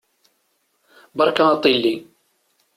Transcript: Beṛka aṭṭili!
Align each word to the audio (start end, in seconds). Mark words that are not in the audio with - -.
Beṛka 1.17 1.43
aṭṭili! 1.53 1.95